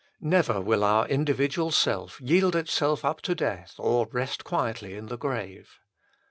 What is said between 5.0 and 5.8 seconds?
the grave.